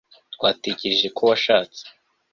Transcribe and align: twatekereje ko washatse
twatekereje 0.33 1.07
ko 1.15 1.21
washatse 1.29 1.83